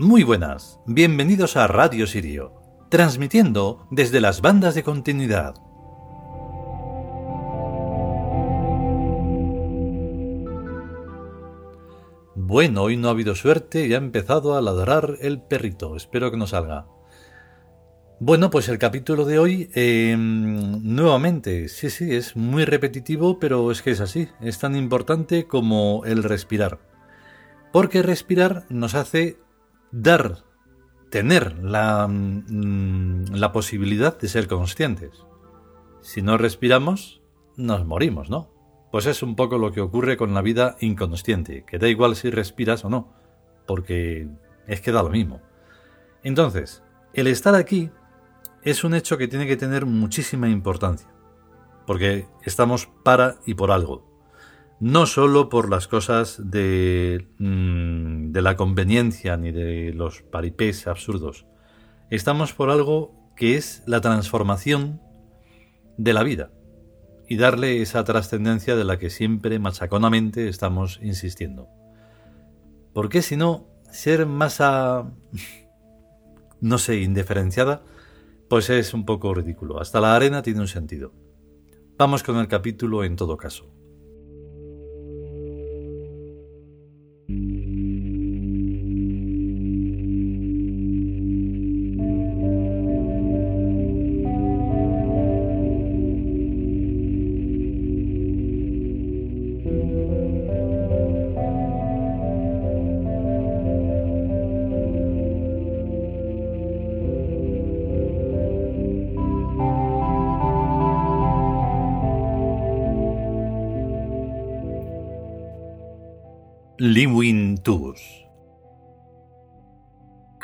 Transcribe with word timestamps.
Muy 0.00 0.22
buenas, 0.22 0.80
bienvenidos 0.86 1.58
a 1.58 1.66
Radio 1.66 2.06
Sirio, 2.06 2.54
transmitiendo 2.88 3.86
desde 3.90 4.22
las 4.22 4.40
bandas 4.40 4.74
de 4.74 4.82
continuidad. 4.82 5.56
Bueno, 12.34 12.84
hoy 12.84 12.96
no 12.96 13.08
ha 13.08 13.10
habido 13.10 13.34
suerte 13.34 13.86
y 13.86 13.92
ha 13.92 13.98
empezado 13.98 14.56
a 14.56 14.62
ladrar 14.62 15.18
el 15.20 15.42
perrito. 15.42 15.94
Espero 15.96 16.30
que 16.30 16.38
no 16.38 16.46
salga. 16.46 16.86
Bueno, 18.20 18.48
pues 18.48 18.70
el 18.70 18.78
capítulo 18.78 19.26
de 19.26 19.38
hoy, 19.38 19.70
em, 19.74 20.82
nuevamente, 20.82 21.68
sí, 21.68 21.90
sí, 21.90 22.14
es 22.14 22.36
muy 22.36 22.64
repetitivo, 22.64 23.38
pero 23.38 23.70
es 23.70 23.82
que 23.82 23.90
es 23.90 24.00
así, 24.00 24.28
es 24.40 24.58
tan 24.58 24.76
importante 24.76 25.46
como 25.46 26.04
el 26.06 26.22
respirar. 26.22 26.78
Porque 27.70 28.00
respirar 28.00 28.64
nos 28.70 28.94
hace 28.94 29.36
dar, 29.92 30.44
tener 31.10 31.58
la, 31.62 32.06
mm, 32.08 33.34
la 33.34 33.52
posibilidad 33.52 34.18
de 34.18 34.28
ser 34.28 34.48
conscientes. 34.48 35.24
Si 36.00 36.22
no 36.22 36.38
respiramos, 36.38 37.20
nos 37.56 37.84
morimos, 37.84 38.30
¿no? 38.30 38.50
Pues 38.90 39.06
es 39.06 39.22
un 39.22 39.36
poco 39.36 39.58
lo 39.58 39.72
que 39.72 39.80
ocurre 39.80 40.16
con 40.16 40.34
la 40.34 40.42
vida 40.42 40.76
inconsciente, 40.80 41.64
que 41.64 41.78
da 41.78 41.88
igual 41.88 42.16
si 42.16 42.30
respiras 42.30 42.84
o 42.84 42.90
no, 42.90 43.12
porque 43.66 44.28
es 44.66 44.80
que 44.80 44.92
da 44.92 45.02
lo 45.02 45.10
mismo. 45.10 45.40
Entonces, 46.22 46.82
el 47.12 47.26
estar 47.26 47.54
aquí 47.54 47.90
es 48.62 48.84
un 48.84 48.94
hecho 48.94 49.16
que 49.16 49.28
tiene 49.28 49.46
que 49.46 49.56
tener 49.56 49.86
muchísima 49.86 50.48
importancia, 50.48 51.08
porque 51.86 52.26
estamos 52.44 52.88
para 53.04 53.36
y 53.46 53.54
por 53.54 53.70
algo. 53.70 54.09
No 54.80 55.04
solo 55.04 55.50
por 55.50 55.68
las 55.68 55.86
cosas 55.88 56.40
de, 56.42 57.28
mm, 57.38 58.32
de 58.32 58.42
la 58.42 58.56
conveniencia 58.56 59.36
ni 59.36 59.52
de 59.52 59.92
los 59.92 60.22
paripés 60.22 60.86
absurdos. 60.86 61.46
Estamos 62.10 62.54
por 62.54 62.70
algo 62.70 63.14
que 63.36 63.56
es 63.56 63.82
la 63.86 64.00
transformación 64.00 65.00
de 65.98 66.12
la 66.14 66.22
vida 66.22 66.50
y 67.28 67.36
darle 67.36 67.82
esa 67.82 68.02
trascendencia 68.04 68.74
de 68.74 68.84
la 68.84 68.98
que 68.98 69.10
siempre 69.10 69.58
machaconamente 69.58 70.48
estamos 70.48 70.98
insistiendo. 71.02 71.68
Porque 72.92 73.22
si 73.22 73.36
no, 73.36 73.68
ser 73.90 74.26
masa, 74.26 75.12
no 76.60 76.78
sé, 76.78 77.00
indiferenciada, 77.00 77.84
pues 78.48 78.68
es 78.70 78.94
un 78.94 79.04
poco 79.04 79.32
ridículo. 79.32 79.80
Hasta 79.80 80.00
la 80.00 80.16
arena 80.16 80.42
tiene 80.42 80.60
un 80.60 80.68
sentido. 80.68 81.12
Vamos 81.96 82.22
con 82.22 82.38
el 82.38 82.48
capítulo 82.48 83.04
en 83.04 83.14
todo 83.14 83.36
caso. 83.36 83.79
Liwin 116.82 117.58
Tus 117.58 118.00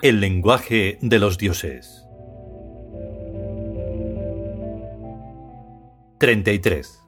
El 0.02 0.20
lenguaje 0.20 0.98
de 1.00 1.18
los 1.18 1.38
dioses 1.38 2.06
33 6.18 7.00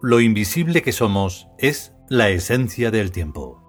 Lo 0.00 0.20
invisible 0.20 0.80
que 0.80 0.92
somos 0.92 1.48
es 1.58 1.94
la 2.08 2.30
esencia 2.30 2.90
del 2.90 3.12
tiempo. 3.12 3.62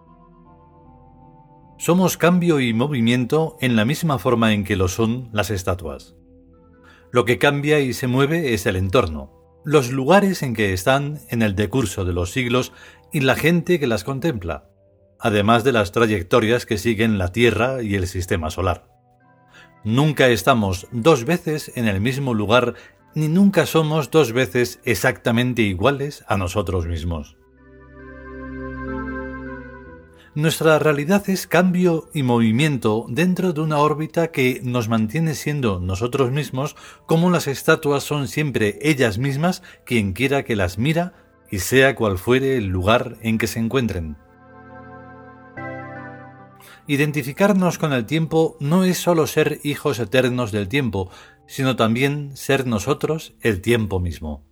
Somos 1.78 2.16
cambio 2.16 2.62
y 2.62 2.74
movimiento 2.74 3.58
en 3.60 3.76
la 3.76 3.84
misma 3.84 4.20
forma 4.20 4.54
en 4.54 4.64
que 4.64 4.78
lo 4.78 4.88
son 4.88 5.28
las 5.34 5.50
estatuas. 5.50 6.16
Lo 7.12 7.26
que 7.26 7.40
cambia 7.40 7.82
y 7.82 7.92
se 7.92 8.08
mueve 8.08 8.54
es 8.54 8.66
el 8.66 8.78
entorno, 8.78 9.37
los 9.68 9.92
lugares 9.92 10.44
en 10.44 10.54
que 10.54 10.72
están 10.72 11.20
en 11.28 11.42
el 11.42 11.54
decurso 11.54 12.06
de 12.06 12.14
los 12.14 12.32
siglos 12.32 12.72
y 13.12 13.20
la 13.20 13.36
gente 13.36 13.82
que 13.82 13.88
las 13.88 14.06
contempla, 14.06 14.70
además 15.20 15.66
de 15.66 15.74
las 15.74 15.92
trayectorias 15.92 16.66
que 16.66 16.78
siguen 16.78 17.18
la 17.18 17.34
Tierra 17.34 17.84
y 17.84 17.96
el 17.96 18.08
sistema 18.08 18.50
solar. 18.50 18.88
Nunca 19.84 20.30
estamos 20.30 20.88
dos 20.94 21.26
veces 21.26 21.74
en 21.76 21.90
el 21.90 22.00
mismo 22.00 22.34
lugar 22.34 22.76
ni 23.14 23.28
nunca 23.28 23.66
somos 23.66 24.10
dos 24.10 24.32
veces 24.32 24.80
exactamente 24.86 25.64
iguales 25.64 26.24
a 26.30 26.38
nosotros 26.38 26.88
mismos. 26.88 27.36
Nuestra 30.38 30.78
realidad 30.78 31.28
es 31.32 31.48
cambio 31.48 32.12
y 32.14 32.22
movimiento 32.22 33.08
dentro 33.10 33.54
de 33.54 33.62
una 33.62 33.80
órbita 33.80 34.28
que 34.28 34.62
nos 34.64 34.88
mantiene 34.88 35.34
siendo 35.34 35.80
nosotros 35.80 36.30
mismos 36.30 36.76
como 37.08 37.32
las 37.32 37.48
estatuas 37.48 38.04
son 38.04 38.28
siempre 38.28 38.78
ellas 38.84 39.18
mismas 39.18 39.64
quien 39.84 40.14
quiera 40.14 40.44
que 40.44 40.56
las 40.56 40.78
mira 40.78 41.14
y 41.50 41.58
sea 41.58 41.96
cual 41.96 42.20
fuere 42.20 42.56
el 42.56 42.68
lugar 42.68 43.18
en 43.24 43.40
que 43.40 43.48
se 43.48 43.58
encuentren. 43.58 44.16
Identificarnos 46.86 47.80
con 47.80 47.92
el 47.92 48.06
tiempo 48.06 48.58
no 48.60 48.84
es 48.84 49.00
sólo 49.00 49.26
ser 49.26 49.60
hijos 49.64 49.98
eternos 49.98 50.52
del 50.52 50.68
tiempo, 50.68 51.10
sino 51.48 51.76
también 51.76 52.38
ser 52.38 52.68
nosotros 52.68 53.34
el 53.42 53.60
tiempo 53.60 54.00
mismo 54.00 54.47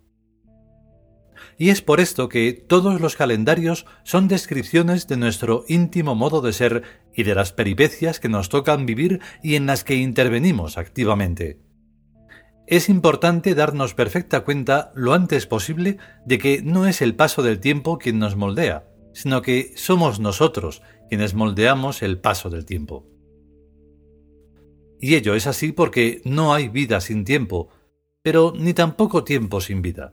y 1.58 1.70
es 1.70 1.80
por 1.80 2.00
esto 2.00 2.28
que 2.28 2.52
todos 2.52 3.00
los 3.00 3.16
calendarios 3.16 3.86
son 4.04 4.28
descripciones 4.28 5.08
de 5.08 5.16
nuestro 5.16 5.64
íntimo 5.68 6.14
modo 6.14 6.42
de 6.42 6.52
ser 6.52 6.82
y 7.14 7.22
de 7.22 7.34
las 7.34 7.52
peripecias 7.52 8.20
que 8.20 8.28
nos 8.28 8.48
tocan 8.48 8.84
vivir 8.84 9.20
y 9.42 9.54
en 9.54 9.66
las 9.66 9.82
que 9.82 9.94
intervenimos 9.94 10.76
activamente. 10.76 11.58
Es 12.66 12.88
importante 12.88 13.54
darnos 13.54 13.94
perfecta 13.94 14.40
cuenta 14.40 14.92
lo 14.94 15.14
antes 15.14 15.46
posible 15.46 15.98
de 16.26 16.38
que 16.38 16.62
no 16.62 16.86
es 16.86 17.00
el 17.00 17.14
paso 17.14 17.42
del 17.42 17.60
tiempo 17.60 17.98
quien 17.98 18.18
nos 18.18 18.36
moldea, 18.36 18.88
sino 19.14 19.40
que 19.40 19.72
somos 19.76 20.20
nosotros 20.20 20.82
quienes 21.08 21.34
moldeamos 21.34 22.02
el 22.02 22.18
paso 22.18 22.50
del 22.50 22.66
tiempo. 22.66 23.06
Y 25.00 25.14
ello 25.14 25.34
es 25.34 25.46
así 25.46 25.72
porque 25.72 26.20
no 26.24 26.52
hay 26.52 26.68
vida 26.68 27.00
sin 27.00 27.24
tiempo, 27.24 27.68
pero 28.22 28.52
ni 28.56 28.74
tampoco 28.74 29.24
tiempo 29.24 29.60
sin 29.60 29.80
vida. 29.80 30.12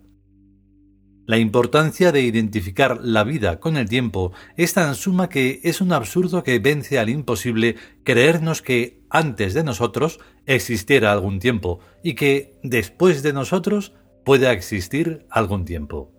La 1.25 1.37
importancia 1.37 2.11
de 2.11 2.21
identificar 2.21 2.99
la 3.01 3.23
vida 3.23 3.61
con 3.61 3.77
el 3.77 3.87
tiempo 3.87 4.33
es 4.57 4.73
tan 4.73 4.93
suma 4.93 5.29
que 5.29 5.61
es 5.63 5.79
un 5.79 5.93
absurdo 5.93 6.43
que 6.43 6.59
vence 6.59 6.99
al 6.99 7.09
imposible 7.09 7.77
creernos 8.03 8.61
que 8.61 9.01
antes 9.09 9.53
de 9.53 9.63
nosotros 9.63 10.19
existiera 10.45 11.13
algún 11.13 11.39
tiempo 11.39 11.79
y 12.03 12.15
que 12.15 12.59
después 12.61 13.23
de 13.23 13.31
nosotros 13.31 13.93
pueda 14.25 14.51
existir 14.51 15.25
algún 15.29 15.63
tiempo. 15.63 16.11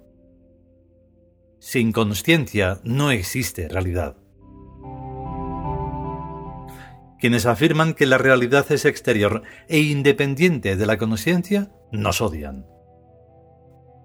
Sin 1.58 1.92
conciencia 1.92 2.80
no 2.82 3.10
existe 3.10 3.68
realidad. 3.68 4.16
Quienes 7.20 7.44
afirman 7.44 7.92
que 7.92 8.06
la 8.06 8.16
realidad 8.16 8.70
es 8.72 8.86
exterior 8.86 9.42
e 9.68 9.80
independiente 9.80 10.76
de 10.76 10.86
la 10.86 10.96
conciencia 10.96 11.72
nos 11.90 12.22
odian 12.22 12.73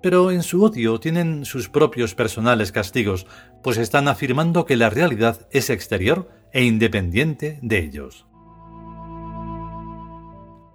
pero 0.01 0.31
en 0.31 0.44
su 0.44 0.63
odio 0.63 1.00
tienen 1.00 1.46
sus 1.46 1.69
propios 1.69 2.16
personales 2.16 2.72
castigos, 2.72 3.28
pues 3.62 3.78
están 3.78 4.07
afirmando 4.07 4.66
que 4.66 4.78
la 4.78 4.90
realidad 4.90 5.48
es 5.51 5.69
exterior 5.69 6.30
e 6.54 6.63
independiente 6.63 7.60
de 7.62 7.80
ellos. 7.80 8.25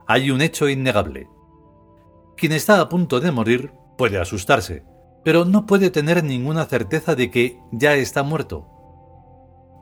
Hay 0.06 0.30
un 0.30 0.42
hecho 0.42 0.68
innegable. 0.68 1.28
Quien 2.36 2.52
está 2.52 2.80
a 2.80 2.88
punto 2.88 3.20
de 3.20 3.32
morir 3.32 3.72
puede 3.96 4.18
asustarse, 4.18 4.84
pero 5.24 5.44
no 5.44 5.64
puede 5.64 5.90
tener 5.90 6.22
ninguna 6.22 6.66
certeza 6.66 7.14
de 7.14 7.30
que 7.30 7.58
ya 7.72 7.94
está 7.94 8.22
muerto. 8.22 8.68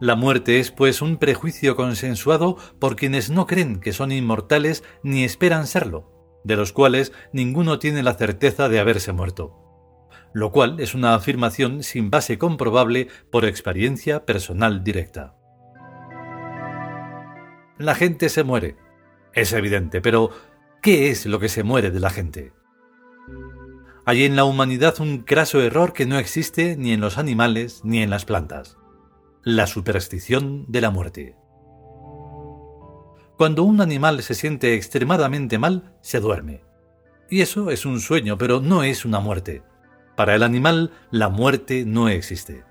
La 0.00 0.15
muerte 0.15 0.61
es 0.61 0.71
pues 0.71 1.03
un 1.03 1.17
prejuicio 1.17 1.77
consensuado 1.77 2.56
por 2.79 2.97
quienes 2.97 3.31
no 3.31 3.47
creen 3.47 3.81
que 3.81 3.93
son 3.93 4.12
inmortales 4.12 4.85
ni 5.03 5.25
esperan 5.25 5.67
serlo 5.67 6.22
de 6.44 6.56
los 6.56 6.73
cuales 6.73 7.12
ninguno 7.33 7.79
tiene 7.79 8.03
la 8.03 8.15
certeza 8.15 8.69
de 8.69 8.81
haberse 8.81 9.12
muerto, 9.12 10.09
lo 10.33 10.53
cual 10.53 10.81
es 10.81 10.94
una 10.94 11.15
afirmación 11.15 11.83
sin 11.83 12.11
base 12.11 12.39
comprobable 12.39 13.09
por 13.31 13.44
experiencia 13.44 14.25
personal 14.25 14.85
directa. 14.85 15.37
La 17.79 17.94
gente 17.94 18.29
se 18.29 18.44
muere. 18.44 18.77
Es 19.35 19.53
evidente, 19.53 20.00
pero 20.00 20.31
¿qué 20.83 21.11
es 21.11 21.27
lo 21.27 21.41
que 21.41 21.49
se 21.49 21.62
muere 21.62 21.91
de 21.91 22.00
la 22.00 22.11
gente? 22.11 22.53
hay 24.05 24.25
en 24.25 24.37
la 24.37 24.44
humanidad 24.44 25.00
un 25.00 25.19
craso 25.19 25.61
error 25.61 25.93
que 25.93 26.06
no 26.06 26.19
existe 26.19 26.77
ni 26.77 26.93
en 26.93 27.00
los 27.00 27.19
animales 27.19 27.83
ni 27.85 28.03
en 28.03 28.11
las 28.11 28.25
plantas. 28.25 28.77
La 29.44 29.67
superstición 29.67 30.65
de 30.69 30.81
la 30.81 30.91
muerte. 30.91 31.37
Cuando 33.43 33.65
un 33.65 33.81
animal 33.81 34.23
se 34.23 34.35
siente 34.35 34.75
extremadamente 34.75 35.59
mal, 35.59 35.97
se 36.00 36.21
duerme. 36.21 36.62
Y 37.29 37.41
eso 37.41 37.73
es 37.73 37.85
un 37.85 37.99
sueño, 37.99 38.39
pero 38.39 38.61
no 38.61 38.85
es 38.85 39.05
una 39.05 39.19
muerte. 39.19 39.65
Para 40.15 40.37
el 40.37 40.44
animal, 40.44 40.93
la 41.11 41.29
muerte 41.29 41.85
no 41.85 42.09
existe. 42.09 42.62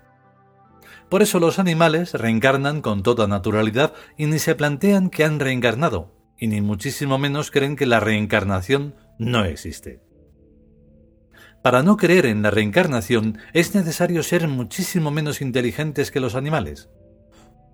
Por 1.10 1.20
eso 1.20 1.40
los 1.40 1.58
animales 1.58 2.14
reencarnan 2.14 2.80
con 2.80 3.02
toda 3.02 3.26
naturalidad 3.26 3.92
y 4.16 4.24
ni 4.24 4.38
se 4.38 4.54
plantean 4.54 5.10
que 5.10 5.24
han 5.24 5.40
reencarnado, 5.40 6.10
y 6.38 6.46
ni 6.46 6.62
muchísimo 6.62 7.18
menos 7.18 7.50
creen 7.50 7.76
que 7.76 7.84
la 7.84 8.00
reencarnación 8.00 8.94
no 9.18 9.44
existe. 9.44 10.00
Para 11.62 11.82
no 11.82 11.98
creer 11.98 12.24
en 12.24 12.40
la 12.40 12.50
reencarnación 12.50 13.36
es 13.52 13.74
necesario 13.74 14.22
ser 14.22 14.48
muchísimo 14.48 15.10
menos 15.10 15.42
inteligentes 15.42 16.10
que 16.10 16.20
los 16.20 16.34
animales. 16.34 16.88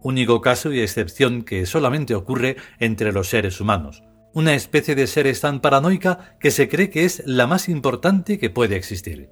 Único 0.03 0.41
caso 0.41 0.73
y 0.73 0.81
excepción 0.81 1.43
que 1.43 1.67
solamente 1.67 2.15
ocurre 2.15 2.57
entre 2.79 3.13
los 3.13 3.29
seres 3.29 3.61
humanos, 3.61 4.03
una 4.33 4.55
especie 4.55 4.95
de 4.95 5.07
seres 5.07 5.41
tan 5.41 5.61
paranoica 5.61 6.37
que 6.39 6.51
se 6.51 6.69
cree 6.69 6.91
que 6.91 7.05
es 7.05 7.23
la 7.27 7.47
más 7.47 7.69
importante 7.69 8.39
que 8.39 8.51
puede 8.51 8.77
existir 8.77 9.31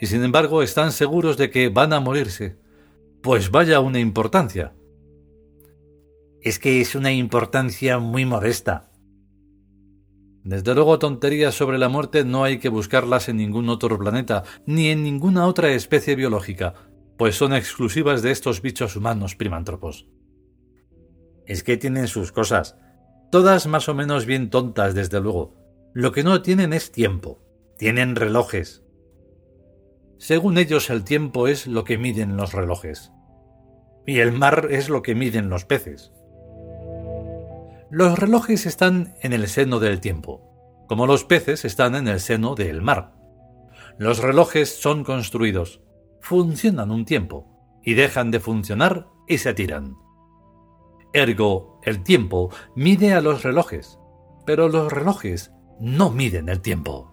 y 0.00 0.06
sin 0.06 0.22
embargo 0.22 0.62
están 0.62 0.92
seguros 0.92 1.36
de 1.36 1.50
que 1.50 1.68
van 1.68 1.92
a 1.92 2.00
morirse. 2.00 2.58
Pues 3.22 3.50
vaya 3.50 3.80
una 3.80 3.98
importancia. 3.98 4.74
Es 6.40 6.58
que 6.58 6.80
es 6.80 6.94
una 6.94 7.12
importancia 7.12 7.98
muy 7.98 8.24
modesta. 8.24 8.92
Desde 10.44 10.74
luego 10.74 11.00
tonterías 11.00 11.54
sobre 11.54 11.76
la 11.76 11.88
muerte 11.88 12.24
no 12.24 12.44
hay 12.44 12.58
que 12.58 12.68
buscarlas 12.68 13.28
en 13.28 13.38
ningún 13.38 13.68
otro 13.68 13.98
planeta, 13.98 14.44
ni 14.64 14.90
en 14.90 15.02
ninguna 15.02 15.46
otra 15.46 15.72
especie 15.72 16.14
biológica, 16.14 16.74
pues 17.16 17.36
son 17.36 17.54
exclusivas 17.54 18.22
de 18.22 18.30
estos 18.30 18.62
bichos 18.62 18.96
humanos 18.96 19.36
primántropos. 19.36 20.06
Es 21.46 21.62
que 21.62 21.76
tienen 21.76 22.08
sus 22.08 22.32
cosas, 22.32 22.76
todas 23.30 23.66
más 23.66 23.88
o 23.88 23.94
menos 23.94 24.26
bien 24.26 24.50
tontas, 24.50 24.94
desde 24.94 25.20
luego. 25.20 25.54
Lo 25.94 26.12
que 26.12 26.24
no 26.24 26.42
tienen 26.42 26.72
es 26.72 26.92
tiempo, 26.92 27.40
tienen 27.78 28.16
relojes, 28.16 28.86
según 30.18 30.56
ellos 30.56 30.88
el 30.88 31.04
tiempo 31.04 31.46
es 31.46 31.66
lo 31.66 31.84
que 31.84 31.98
miden 31.98 32.36
los 32.36 32.52
relojes. 32.52 33.12
Y 34.06 34.20
el 34.20 34.32
mar 34.32 34.68
es 34.70 34.88
lo 34.88 35.02
que 35.02 35.14
miden 35.14 35.50
los 35.50 35.66
peces. 35.66 36.12
Los 37.90 38.18
relojes 38.18 38.66
están 38.66 39.14
en 39.20 39.32
el 39.32 39.46
seno 39.46 39.78
del 39.78 40.00
tiempo, 40.00 40.84
como 40.88 41.06
los 41.06 41.24
peces 41.24 41.64
están 41.64 41.94
en 41.94 42.08
el 42.08 42.20
seno 42.20 42.54
del 42.54 42.80
mar. 42.80 43.12
Los 43.98 44.18
relojes 44.18 44.80
son 44.80 45.04
construidos, 45.04 45.82
funcionan 46.20 46.90
un 46.90 47.04
tiempo, 47.04 47.46
y 47.82 47.94
dejan 47.94 48.30
de 48.30 48.40
funcionar 48.40 49.08
y 49.28 49.38
se 49.38 49.54
tiran. 49.54 49.96
Ergo, 51.12 51.80
el 51.84 52.02
tiempo 52.02 52.50
mide 52.74 53.14
a 53.14 53.20
los 53.20 53.42
relojes, 53.42 53.98
pero 54.44 54.68
los 54.68 54.92
relojes 54.92 55.52
no 55.80 56.10
miden 56.10 56.48
el 56.48 56.60
tiempo. 56.60 57.12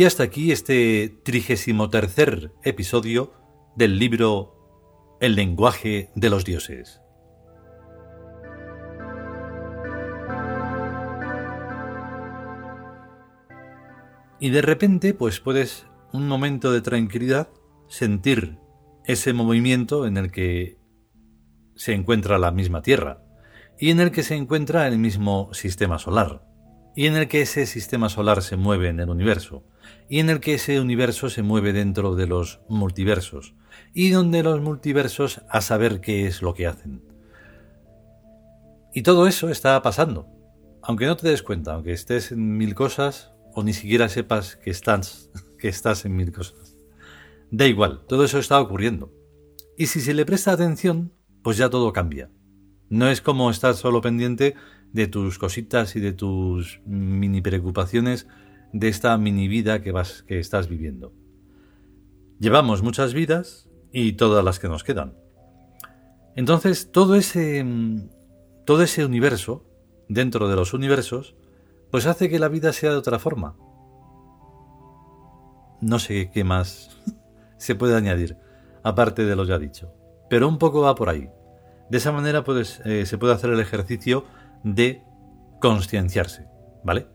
Y 0.00 0.04
hasta 0.06 0.22
aquí 0.22 0.50
este 0.50 1.14
trigésimo 1.24 1.90
tercer 1.90 2.54
episodio 2.64 3.34
del 3.76 3.98
libro 3.98 5.18
El 5.20 5.34
lenguaje 5.34 6.08
de 6.14 6.30
los 6.30 6.46
dioses. 6.46 7.02
Y 14.38 14.48
de 14.48 14.62
repente, 14.62 15.12
pues 15.12 15.38
puedes, 15.38 15.84
un 16.14 16.26
momento 16.26 16.72
de 16.72 16.80
tranquilidad, 16.80 17.50
sentir 17.86 18.56
ese 19.04 19.34
movimiento 19.34 20.06
en 20.06 20.16
el 20.16 20.30
que 20.32 20.78
se 21.74 21.92
encuentra 21.92 22.38
la 22.38 22.52
misma 22.52 22.80
Tierra 22.80 23.22
y 23.78 23.90
en 23.90 24.00
el 24.00 24.12
que 24.12 24.22
se 24.22 24.34
encuentra 24.34 24.88
el 24.88 24.96
mismo 24.96 25.52
sistema 25.52 25.98
solar 25.98 26.48
y 26.96 27.06
en 27.06 27.16
el 27.16 27.28
que 27.28 27.42
ese 27.42 27.66
sistema 27.66 28.08
solar 28.08 28.40
se 28.40 28.56
mueve 28.56 28.88
en 28.88 29.00
el 29.00 29.10
universo 29.10 29.66
y 30.08 30.18
en 30.18 30.30
el 30.30 30.40
que 30.40 30.54
ese 30.54 30.80
universo 30.80 31.30
se 31.30 31.42
mueve 31.42 31.72
dentro 31.72 32.14
de 32.14 32.26
los 32.26 32.60
multiversos, 32.68 33.54
y 33.94 34.10
donde 34.10 34.42
los 34.42 34.60
multiversos 34.60 35.42
a 35.48 35.60
saber 35.60 36.00
qué 36.00 36.26
es 36.26 36.42
lo 36.42 36.54
que 36.54 36.66
hacen. 36.66 37.02
Y 38.92 39.02
todo 39.02 39.26
eso 39.26 39.50
está 39.50 39.80
pasando, 39.82 40.26
aunque 40.82 41.06
no 41.06 41.16
te 41.16 41.28
des 41.28 41.42
cuenta, 41.42 41.74
aunque 41.74 41.92
estés 41.92 42.32
en 42.32 42.56
mil 42.56 42.74
cosas 42.74 43.32
o 43.54 43.62
ni 43.62 43.72
siquiera 43.72 44.08
sepas 44.08 44.56
que 44.56 44.70
estás, 44.70 45.30
que 45.58 45.68
estás 45.68 46.04
en 46.04 46.16
mil 46.16 46.32
cosas. 46.32 46.76
Da 47.50 47.66
igual, 47.66 48.04
todo 48.08 48.24
eso 48.24 48.38
está 48.38 48.60
ocurriendo. 48.60 49.12
Y 49.76 49.86
si 49.86 50.00
se 50.00 50.14
le 50.14 50.26
presta 50.26 50.52
atención, 50.52 51.12
pues 51.42 51.56
ya 51.56 51.70
todo 51.70 51.92
cambia. 51.92 52.30
No 52.88 53.08
es 53.08 53.20
como 53.20 53.50
estar 53.50 53.74
solo 53.74 54.00
pendiente 54.00 54.54
de 54.92 55.06
tus 55.06 55.38
cositas 55.38 55.94
y 55.96 56.00
de 56.00 56.12
tus 56.12 56.80
mini 56.84 57.40
preocupaciones 57.40 58.26
de 58.72 58.88
esta 58.88 59.16
mini 59.18 59.48
vida 59.48 59.82
que, 59.82 59.92
vas, 59.92 60.22
que 60.22 60.38
estás 60.38 60.68
viviendo. 60.68 61.12
Llevamos 62.38 62.82
muchas 62.82 63.14
vidas 63.14 63.68
y 63.92 64.12
todas 64.12 64.44
las 64.44 64.58
que 64.58 64.68
nos 64.68 64.84
quedan. 64.84 65.14
Entonces, 66.36 66.90
todo 66.90 67.16
ese, 67.16 67.64
todo 68.64 68.82
ese 68.82 69.04
universo, 69.04 69.66
dentro 70.08 70.48
de 70.48 70.56
los 70.56 70.72
universos, 70.72 71.34
pues 71.90 72.06
hace 72.06 72.28
que 72.28 72.38
la 72.38 72.48
vida 72.48 72.72
sea 72.72 72.90
de 72.90 72.96
otra 72.96 73.18
forma. 73.18 73.56
No 75.80 75.98
sé 75.98 76.30
qué 76.32 76.44
más 76.44 76.96
se 77.58 77.74
puede 77.74 77.96
añadir, 77.96 78.36
aparte 78.82 79.24
de 79.24 79.36
lo 79.36 79.44
ya 79.44 79.58
dicho. 79.58 79.92
Pero 80.28 80.48
un 80.48 80.58
poco 80.58 80.82
va 80.82 80.94
por 80.94 81.08
ahí. 81.08 81.28
De 81.90 81.98
esa 81.98 82.12
manera 82.12 82.44
pues, 82.44 82.80
se 82.84 83.18
puede 83.18 83.34
hacer 83.34 83.50
el 83.50 83.58
ejercicio 83.58 84.24
de 84.62 85.02
concienciarse, 85.60 86.46
¿vale? 86.84 87.08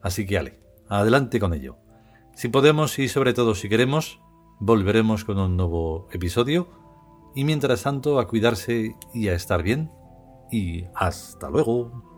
Así 0.00 0.26
que, 0.26 0.38
Ale, 0.38 0.61
adelante 0.98 1.40
con 1.40 1.54
ello. 1.54 1.78
Si 2.34 2.48
podemos 2.48 2.98
y 2.98 3.08
sobre 3.08 3.34
todo 3.34 3.54
si 3.54 3.68
queremos, 3.68 4.20
volveremos 4.60 5.24
con 5.24 5.38
un 5.38 5.56
nuevo 5.56 6.08
episodio 6.12 6.68
y 7.34 7.44
mientras 7.44 7.82
tanto 7.82 8.18
a 8.18 8.28
cuidarse 8.28 8.96
y 9.14 9.28
a 9.28 9.34
estar 9.34 9.62
bien 9.62 9.90
y 10.50 10.84
hasta 10.94 11.48
luego. 11.50 12.11